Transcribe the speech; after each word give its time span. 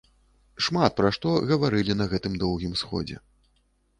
Шмат 0.67 0.95
пра 0.99 1.09
што 1.17 1.33
гаварылі 1.51 1.97
на 1.99 2.09
гэтым 2.13 2.39
доўгім 2.45 2.73
сходзе. 2.83 3.21